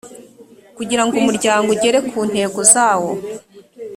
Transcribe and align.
kugira 0.77 1.01
ngo 1.05 1.13
umuryango 1.21 1.67
uigere 1.71 1.99
ku 2.09 2.19
ntego 2.29 2.59
zawo 2.73 3.11